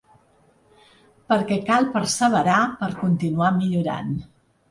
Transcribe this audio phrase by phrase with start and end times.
[1.33, 4.11] Perquè cal perseverar per continuar millorant.